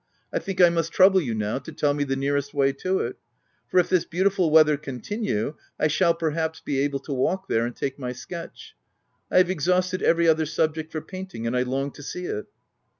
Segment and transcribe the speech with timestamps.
[0.33, 3.17] I think I must trouble you, now, to tell me the nearest way to it;
[3.67, 7.75] for if this beautiful weather continue, I shall, perhaps, be able to walk there, and
[7.75, 8.73] take my sketch,
[9.29, 12.47] I have exhausted every other subject for painting; and I long to see it."